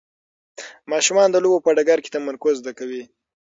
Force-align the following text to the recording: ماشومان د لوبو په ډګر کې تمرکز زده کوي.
ماشومان 0.91 1.27
د 1.31 1.35
لوبو 1.43 1.63
په 1.65 1.69
ډګر 1.77 1.99
کې 2.03 2.13
تمرکز 2.15 2.53
زده 2.61 2.71
کوي. 2.79 3.03